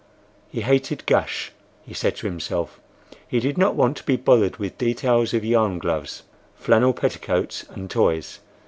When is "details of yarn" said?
4.79-5.77